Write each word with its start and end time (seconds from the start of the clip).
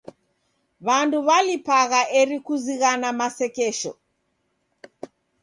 W'andu 0.85 1.17
w'alipagha 1.27 2.01
eri 2.19 2.37
kuzighana 2.45 3.09
masekesho. 3.19 3.91